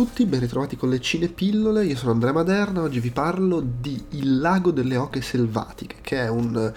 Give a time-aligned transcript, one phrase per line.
[0.00, 4.40] tutti, ben ritrovati con le cinepillole, io sono Andrea Maderna, oggi vi parlo di Il
[4.40, 6.72] lago delle oche selvatiche, che è un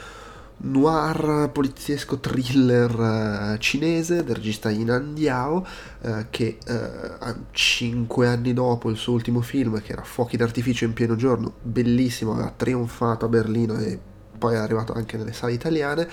[0.58, 5.66] noir poliziesco thriller eh, cinese del regista Yinan Diao
[6.02, 10.92] eh, che eh, cinque anni dopo il suo ultimo film che era Fuochi d'artificio in
[10.92, 14.00] pieno giorno, bellissimo, aveva trionfato a Berlino e
[14.44, 16.06] poi è arrivato anche nelle sale italiane,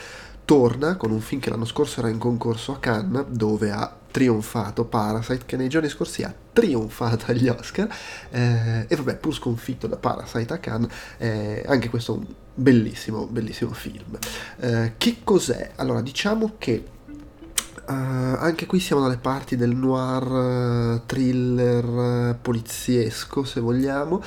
[0.45, 4.85] torna con un film che l'anno scorso era in concorso a Cannes dove ha trionfato
[4.85, 7.93] Parasite che nei giorni scorsi ha trionfato agli Oscar
[8.31, 13.27] eh, e vabbè pur sconfitto da Parasite a Cannes eh, anche questo è un bellissimo
[13.27, 14.17] bellissimo film
[14.61, 15.73] eh, che cos'è?
[15.75, 16.85] allora diciamo che
[17.91, 24.23] eh, anche qui siamo dalle parti del noir eh, thriller poliziesco se vogliamo.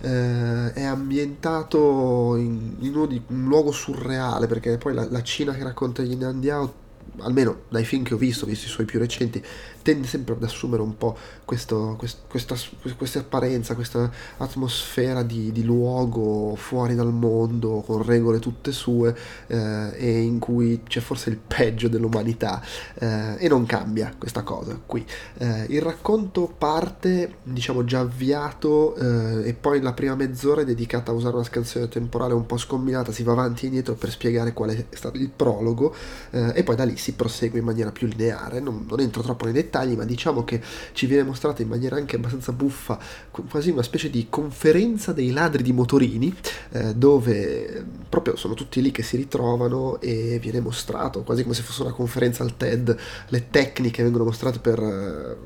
[0.00, 5.64] Eh, è ambientato in, in di, un luogo surreale perché poi la, la Cina che
[5.64, 6.86] racconta gli Nandiao
[7.18, 9.42] almeno dai film che ho visto, visto i suoi più recenti,
[9.88, 12.54] tende sempre ad assumere un po' questo, quest, questa,
[12.94, 19.92] questa, apparenza, questa atmosfera di, di, luogo fuori dal mondo, con regole tutte sue, eh,
[19.96, 22.62] e in cui c'è forse il peggio dell'umanità,
[22.98, 25.06] eh, e non cambia questa cosa qui.
[25.38, 31.12] Eh, il racconto parte, diciamo, già avviato, eh, e poi la prima mezz'ora è dedicata
[31.12, 34.52] a usare una scansione temporale un po' scombinata, si va avanti e indietro per spiegare
[34.52, 35.94] qual è stato il prologo,
[36.30, 39.44] eh, e poi da lì si prosegue in maniera più lineare, non, non entro troppo
[39.44, 40.60] nei dettagli, ma diciamo che
[40.92, 42.98] ci viene mostrata in maniera anche abbastanza buffa,
[43.30, 46.34] quasi una specie di conferenza dei ladri di motorini,
[46.70, 51.62] eh, dove proprio sono tutti lì che si ritrovano e viene mostrato, quasi come se
[51.62, 52.96] fosse una conferenza al TED,
[53.28, 55.36] le tecniche vengono mostrate per eh,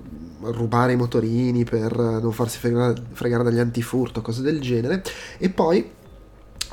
[0.51, 5.03] rubare i motorini, per non farsi fregare, fregare dagli antifurto, cose del genere,
[5.39, 6.01] e poi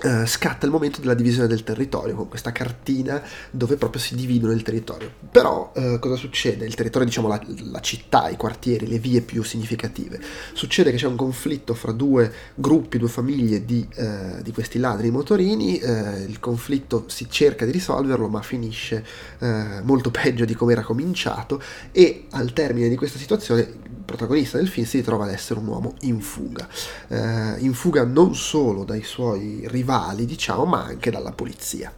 [0.01, 4.53] Uh, scatta il momento della divisione del territorio con questa cartina dove proprio si dividono
[4.53, 5.11] il territorio.
[5.29, 6.65] Però uh, cosa succede?
[6.65, 10.21] Il territorio, diciamo la, la, città, i quartieri, le vie più significative.
[10.53, 15.11] Succede che c'è un conflitto fra due gruppi, due famiglie di, uh, di questi ladri
[15.11, 19.03] motorini, il conflitto si cerca di risolverlo ma finisce
[19.83, 21.61] molto peggio di come era cominciato
[21.91, 25.93] e al termine di questa situazione protagonista del film si ritrova ad essere un uomo
[26.01, 26.67] in fuga,
[27.09, 31.91] eh, in fuga non solo dai suoi rivali, diciamo, ma anche dalla polizia.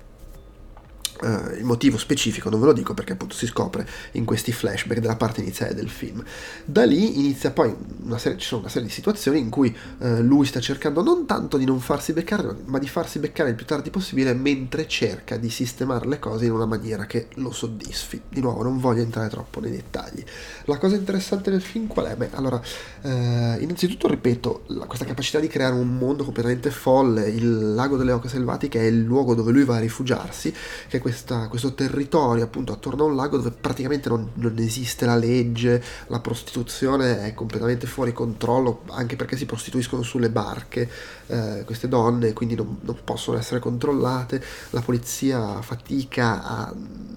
[1.22, 5.00] Uh, il motivo specifico non ve lo dico perché appunto si scopre in questi flashback
[5.00, 6.24] della parte iniziale del film.
[6.66, 10.22] Da lì inizia poi una serie, ci sono una serie di situazioni in cui uh,
[10.22, 13.66] lui sta cercando non tanto di non farsi beccare, ma di farsi beccare il più
[13.66, 18.20] tardi possibile mentre cerca di sistemare le cose in una maniera che lo soddisfi.
[18.28, 20.24] Di nuovo, non voglio entrare troppo nei dettagli.
[20.66, 22.16] La cosa interessante del film qual è?
[22.16, 22.60] Beh, allora,
[23.02, 28.12] uh, innanzitutto ripeto, la, questa capacità di creare un mondo completamente folle, il lago delle
[28.12, 30.54] oche selvatiche è il luogo dove lui va a rifugiarsi,
[30.88, 35.06] che è questa, questo territorio appunto attorno a un lago dove praticamente non, non, esiste
[35.06, 40.90] la legge, la prostituzione è completamente fuori controllo, anche perché si prostituiscono sulle barche
[41.28, 46.74] eh, queste donne, quindi non, non, possono essere controllate, la polizia fatica a,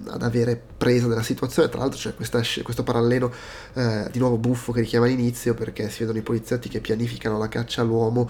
[0.07, 3.33] ad avere presa della situazione, tra l'altro c'è questa, questo parallelo
[3.75, 7.47] eh, di nuovo buffo che richiama all'inizio perché si vedono i poliziotti che pianificano la
[7.47, 8.29] caccia all'uomo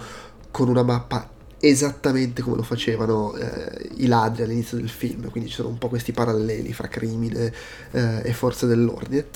[0.52, 5.56] con una mappa esattamente come lo facevano eh, i ladri all'inizio del film, quindi ci
[5.56, 7.52] sono un po' questi paralleli fra crimine
[7.92, 9.26] eh, e forze dell'ordine.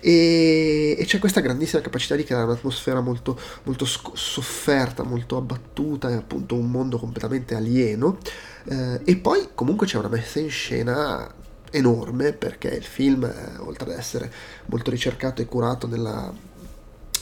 [0.00, 6.10] E, e, c'è questa grandissima capacità di creare un'atmosfera molto, molto sc- sofferta, molto abbattuta
[6.10, 8.18] e appunto un mondo completamente alieno.
[8.64, 11.32] Eh, e poi comunque c'è una messa in scena
[11.70, 14.30] enorme perché il film, eh, oltre ad essere
[14.66, 16.32] molto ricercato e curato nella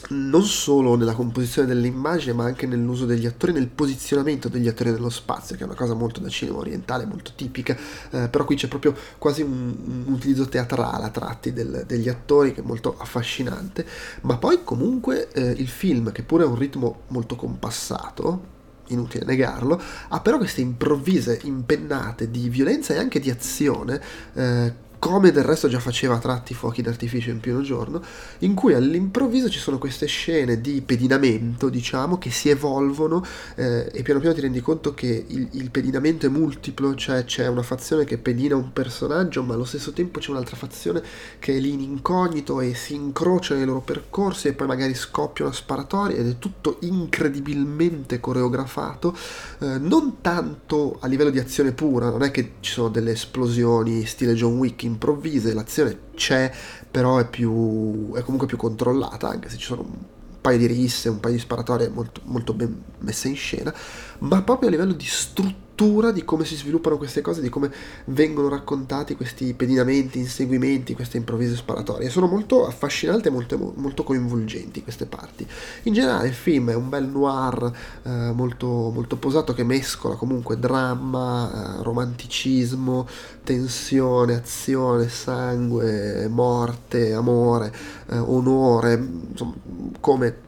[0.09, 5.11] non solo nella composizione dell'immagine, ma anche nell'uso degli attori, nel posizionamento degli attori nello
[5.11, 7.77] spazio, che è una cosa molto da cinema orientale, molto tipica,
[8.11, 9.75] eh, però qui c'è proprio quasi un,
[10.07, 13.87] un utilizzo teatrale a tratti del, degli attori che è molto affascinante,
[14.23, 18.57] ma poi comunque eh, il film, che pure ha un ritmo molto compassato,
[18.89, 24.01] inutile negarlo, ha però queste improvvise impennate di violenza e anche di azione
[24.33, 28.03] eh, come del resto già faceva a tratti fuochi d'artificio in pieno giorno,
[28.41, 33.25] in cui all'improvviso ci sono queste scene di pedinamento, diciamo, che si evolvono
[33.55, 37.47] eh, e piano piano ti rendi conto che il, il, pedinamento è multiplo, cioè c'è
[37.47, 41.03] una fazione che pedina un personaggio, ma allo stesso tempo c'è un'altra fazione
[41.39, 45.45] che è lì in incognito e si incrocia nei loro percorsi e poi magari scoppia
[45.45, 49.17] una sparatoria ed è tutto incredibilmente coreografato,
[49.61, 54.05] eh, non tanto a livello di azione pura, non è che ci sono delle esplosioni
[54.05, 56.53] stile John Wick improvvise, l'azione c'è,
[56.91, 59.97] però è, più, è comunque più controllata, anche se ci sono un
[60.41, 63.73] paio di risse, un paio di sparatorie molto, molto ben messe in scena,
[64.21, 67.73] ma proprio a livello di struttura struttura di come si sviluppano queste cose, di come
[68.07, 72.11] vengono raccontati questi pedinamenti, inseguimenti, queste improvvise sparatorie.
[72.11, 75.47] Sono molto affascinanti e molto, molto coinvolgenti queste parti.
[75.85, 77.73] In generale il film è un bel noir
[78.03, 83.07] eh, molto, molto posato che mescola comunque dramma, eh, romanticismo,
[83.45, 87.73] tensione, azione, sangue, morte, amore,
[88.09, 88.95] eh, onore,
[89.31, 89.55] insomma,
[90.01, 90.47] come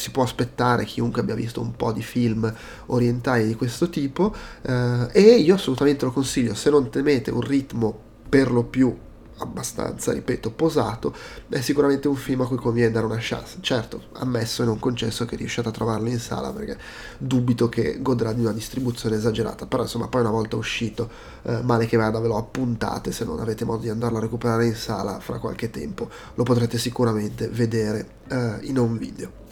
[0.00, 2.52] si può aspettare chiunque abbia visto un po' di film
[2.86, 8.06] orientali di questo tipo eh, e io assolutamente lo consiglio se non temete un ritmo
[8.28, 8.94] per lo più
[9.38, 11.14] abbastanza, ripeto, posato,
[11.48, 13.58] è sicuramente un film a cui conviene dare una chance.
[13.60, 16.78] Certo, ammesso e non concesso che riusciate a trovarlo in sala perché
[17.18, 21.10] dubito che godrà di una distribuzione esagerata, però insomma poi una volta uscito,
[21.42, 24.66] eh, male che vada ve lo appuntate se non avete modo di andarlo a recuperare
[24.66, 29.46] in sala fra qualche tempo, lo potrete sicuramente vedere eh, in un video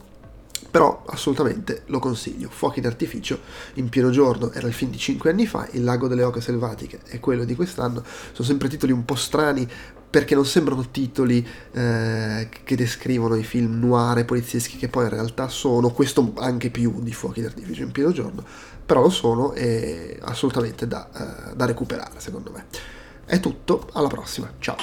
[0.77, 2.51] però assolutamente lo consiglio.
[2.51, 3.41] Fuochi d'artificio
[3.75, 7.01] in pieno giorno era il film di 5 anni fa, Il lago delle oche selvatiche
[7.07, 9.67] è quello di quest'anno, sono sempre titoli un po' strani
[10.11, 15.11] perché non sembrano titoli eh, che descrivono i film noir e polizieschi che poi in
[15.11, 18.45] realtà sono, questo anche più di Fuochi d'artificio in pieno giorno,
[18.85, 22.67] però lo sono e assolutamente da, eh, da recuperare secondo me.
[23.25, 24.77] È tutto, alla prossima, ciao!